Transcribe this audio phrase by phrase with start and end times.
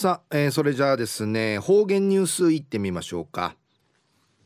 [0.00, 3.56] さあ、えー、それじゃあですね方言ニュースいってみましょうか、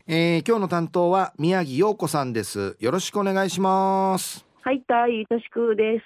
[0.06, 2.74] えー、今日の担当は宮城陽子さんです。
[2.80, 4.46] よろしくお願いします。
[4.62, 6.04] はいたいとしくです。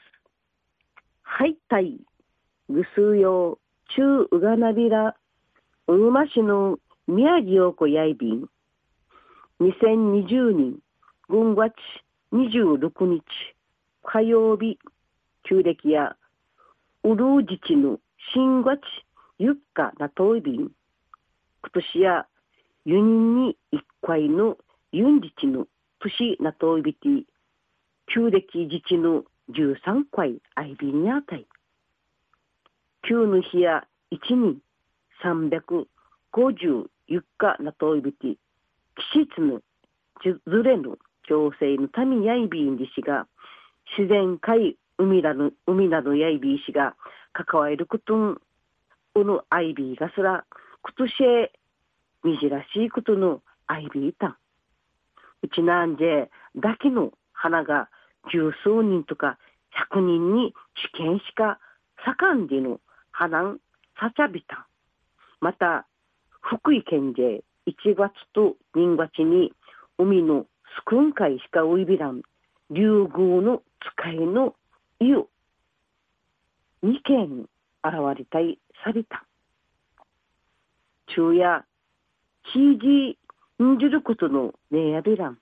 [1.22, 2.00] はいたい
[2.68, 3.00] ぐす。
[3.00, 3.60] うよ
[3.96, 5.14] 中うがなびら
[5.86, 8.48] うぐま市の宮城陽子やいびん
[9.60, 10.78] 2020年
[11.30, 11.72] 5月
[12.32, 13.22] 26日
[14.02, 14.76] 火曜日
[15.48, 16.16] 旧暦や
[17.04, 18.00] うるうじちの
[18.34, 18.80] 新月
[19.38, 20.56] ゆっかなといびん。
[20.56, 20.70] 今
[21.74, 22.26] 年や
[22.86, 24.56] 輸人に一回の
[24.92, 25.66] ユンジチの
[26.00, 27.08] 年なといびて、
[28.06, 31.46] 旧暦自治の十三回アイビンにあたい。
[33.06, 34.58] 旧の日や一人
[35.22, 35.86] 三百
[36.32, 38.36] 五十ゆっかなといびて、
[39.12, 39.60] 季節の
[40.24, 40.96] ずれの
[41.28, 43.26] 共生のためやいびんじしが、
[43.98, 46.96] 自然界海など海などやいびいしが
[47.32, 48.40] 関わることん
[49.24, 50.44] のアイビーがすら、
[50.82, 51.52] ことしえ、
[52.24, 54.36] みじらしいことのアイビーたん。
[55.42, 57.88] うちなんぜ、だけの花が
[58.32, 59.38] 十数人とか
[59.70, 60.54] 百人に
[60.94, 61.58] 試験しか
[62.04, 63.60] 盛んでの花ん
[64.00, 64.64] さちゃびたん。
[65.40, 65.86] また、
[66.40, 69.52] 福井県で1月と2月に
[69.98, 70.46] 海の
[70.78, 72.22] スクン海しかおいびらん、
[72.70, 73.62] 竜宮の
[73.98, 74.54] 使いの
[75.00, 75.26] 湯、
[76.82, 77.48] 二件
[77.84, 79.24] 現れたいされた。
[81.06, 81.64] 昼夜、
[82.52, 83.18] ひいじ
[83.62, 85.38] んじることのねやびらん、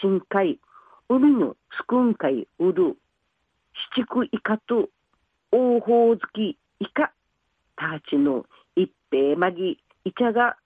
[0.00, 0.60] 深海、
[1.08, 2.96] 海のすくんかいうる、
[3.94, 4.88] 七区イカと、
[5.52, 7.12] 王宝月イカ、
[7.76, 10.56] たちの一平まぎ、いちゃが、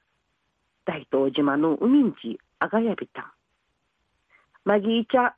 [0.85, 3.35] 大東島の海んち、あがやびた。
[4.65, 5.35] まぎいちゃ、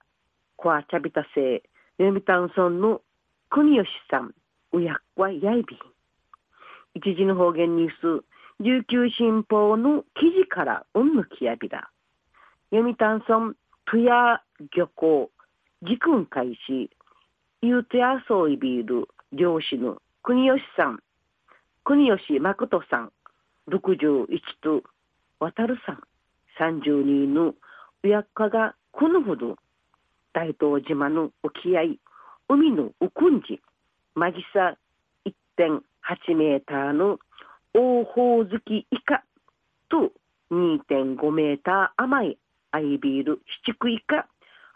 [0.56, 1.62] こわちゃびたせい、
[1.98, 3.00] 読谷村の
[3.50, 4.34] 国吉さん、
[4.72, 5.91] うやっわやいびん。
[6.94, 8.24] 一時の方言ニュース、
[8.60, 11.90] 琉球新報の記事からうんぬきやびだ。
[12.70, 13.54] 読谷村、
[13.86, 14.42] トゥヤ
[14.76, 15.30] 漁港、
[15.82, 16.90] 時訓開始、
[17.62, 21.00] ゆうとやそういびる漁師の国吉さん、
[21.84, 23.12] 国吉誠さん、
[23.68, 24.26] 61
[24.60, 24.82] と。
[25.40, 26.02] 渡るさん、
[26.60, 27.54] 32の。
[28.04, 29.56] 親家がこのほど。
[30.32, 31.96] 大東島の沖合、
[32.48, 33.60] 海のウクンジ、
[34.14, 34.76] マギサ
[36.12, 37.18] 8メーターの
[37.74, 39.24] 大宝好きイカ
[39.88, 40.12] と
[40.50, 42.38] 2.5メーター甘い
[42.70, 44.26] アイビール七区イカ、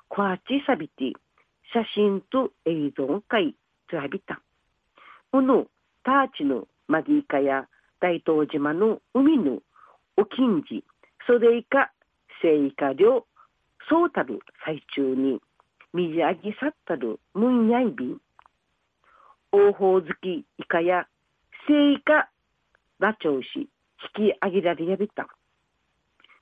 [0.08, 1.12] コアチサビティ、
[1.74, 3.54] 写真と映像会
[3.90, 4.40] ツハビタ
[5.30, 5.66] この
[6.04, 7.66] ターチのマギイカや
[8.00, 9.58] 大東島の海の
[10.16, 10.84] お金地、
[11.26, 11.92] それ以下、
[12.40, 13.26] 聖イカ漁、
[13.90, 15.40] そうたる最中に、
[15.92, 18.20] 水揚げさったるムンヤイビン、
[19.52, 21.06] 大宝好きイカや
[21.66, 22.30] 聖イカ
[23.00, 25.26] ラチョウシ引き上げられやびた。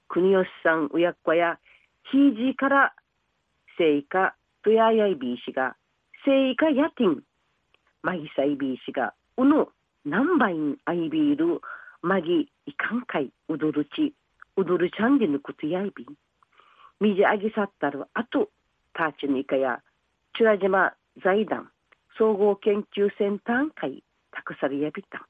[0.09, 1.59] 国吉さん親子や
[2.13, 2.95] ひいじから
[3.79, 5.77] 聖イカとややいびいしが
[6.27, 7.23] 聖イカやてん。
[8.03, 9.69] マギサイビーしがうの
[10.05, 11.63] 何倍んアイビール
[12.03, 14.13] マギイカンカイウドルチ
[14.59, 16.07] ウドルチャンでぬくつやいび
[17.01, 18.51] みじあげさったるあと
[18.93, 19.81] ターチニカや
[20.37, 20.93] チュラ島
[21.25, 21.71] 財団
[22.19, 24.05] 総合研究センター会。
[24.61, 25.27] されやびた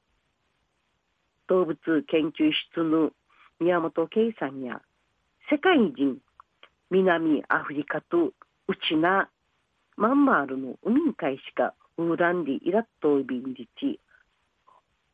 [1.47, 1.77] 動物
[2.07, 3.11] 研究室の
[3.59, 4.81] 宮本圭さんや
[5.49, 6.17] 世界人
[6.91, 8.33] 南アフリカと
[8.67, 9.29] うちな
[9.95, 13.99] マンマールの海海しかウーランディイラットビンリチ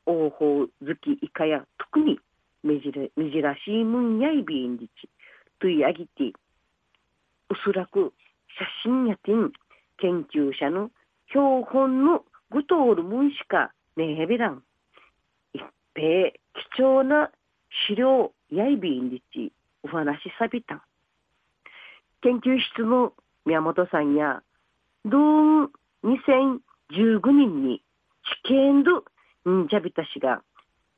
[0.06, 0.70] 王宝好
[1.02, 2.20] きイカや特に
[2.64, 5.10] めじれめじらしいムンヤイビンリチ
[5.60, 6.34] といあぎて
[7.50, 8.14] おそらく
[8.84, 9.52] 写真やてん
[10.00, 10.90] 研究者の
[11.30, 14.64] 標本のグトールムンしかねえべらん
[15.54, 15.62] 一
[15.94, 16.32] 平
[16.78, 17.30] 貴重な
[17.88, 19.52] 資料やいびんりち
[19.84, 20.86] お話しさびた
[22.22, 23.14] 研究室の
[23.46, 24.42] 宮本さんや
[25.06, 25.22] ドー
[25.64, 25.70] ン
[26.04, 27.82] 2015年に
[28.46, 29.04] 試験ど
[29.50, 30.42] んじゃびたしが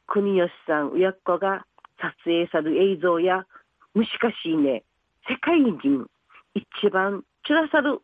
[0.08, 1.66] 国吉さん親子が
[2.00, 3.46] 撮影さる映像や
[3.94, 4.84] むしかしいね
[5.30, 6.08] 世界人
[6.54, 8.02] 一番ちらさる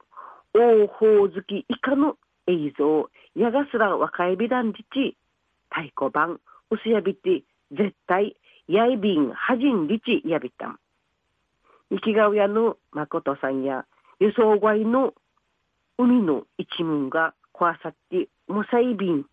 [0.54, 2.16] 大宝好き以下の
[2.48, 5.18] 映像やがすら若いびらんじち
[5.70, 6.40] 太鼓判
[6.72, 8.36] 薄やびて絶対
[8.68, 10.68] やいびんはじんりちやびた。
[10.68, 10.80] ん
[11.92, 13.86] 生きがうやの誠さんや
[14.20, 15.14] 輸送外の
[15.98, 19.26] 海の一門が壊さってもさいびん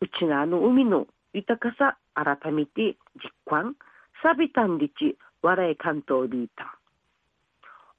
[0.00, 3.76] うちなあの海の豊かさ改めて実感
[4.22, 6.66] さびたんりち笑い関東ビータン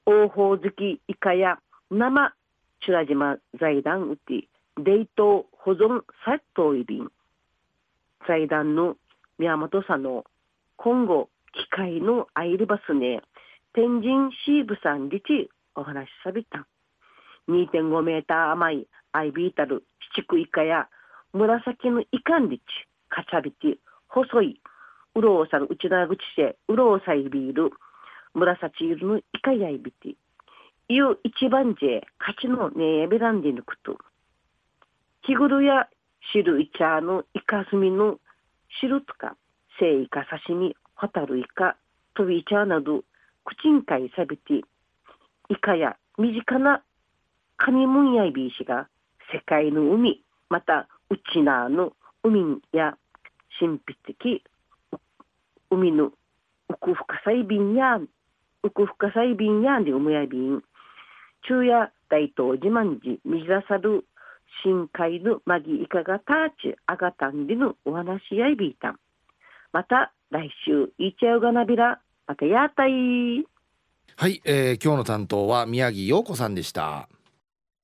[0.05, 1.57] 大宝好きイカや
[1.89, 2.33] 生
[2.83, 4.47] チュラ島財団うて
[4.83, 7.11] 冷凍保存さっといびん
[8.27, 8.97] 財団の
[9.37, 10.23] 宮本さんの
[10.77, 13.21] 今後機械のアイルバスね
[13.73, 16.67] 天神シーブさんリチお話しさびた。
[17.47, 19.83] 2.5メーター甘いアイビータル
[20.15, 20.87] 七区イカや
[21.33, 22.63] 紫のイカンリチ
[23.09, 23.75] カチャビティ
[24.07, 24.61] 細い
[25.15, 27.71] うろうさる内縄口せうろうさいビール
[28.33, 30.13] 紫色のイカやいびてい
[30.99, 31.85] う一番じ
[32.19, 33.97] 勝ちのねえべらんで抜くと。
[35.23, 35.87] 日頃や
[36.33, 38.17] 汁いちゃのイカスミの
[38.79, 39.35] 汁とか
[39.79, 41.77] 生イカ刺身ホタルイカ
[42.15, 43.03] 飛びいちゃなど
[43.45, 44.61] 口んかいさびて
[45.49, 46.83] イカや身近な
[47.57, 48.87] カニムンヤイビーシが
[49.31, 52.97] 世界の海またうちなの海や
[53.59, 54.43] 神秘的
[55.69, 56.11] 海の
[56.69, 57.99] 奥深さい便や
[58.63, 60.63] 奥深さい便やで海や便
[61.47, 64.05] 中夜大東自慢寺みざさる
[64.63, 68.99] 深海のマギイカがターチアガタンでのお話やいびいたん
[69.71, 72.91] また来週いちゃうがなびらまたやったい。
[74.17, 77.09] はい、えー、今日の担当は宮城陽子さんでした。